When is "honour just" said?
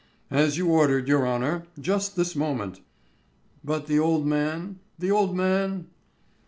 1.27-2.15